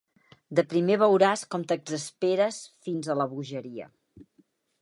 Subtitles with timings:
[0.59, 2.59] De primer veuràs com t'exasperes
[2.89, 3.91] fins a la bogeria.